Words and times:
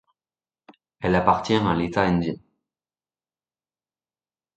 Elle 1.01 1.13
appartient 1.13 1.53
à 1.53 1.75
l'état 1.75 2.01
indien. 2.01 2.33